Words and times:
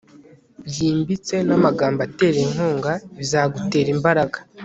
yimbitse 0.75 1.35
namagambo 1.47 1.99
atera 2.07 2.37
inkunga 2.45 2.93
bizagutera 3.17 3.89
imbaraga 3.95 4.37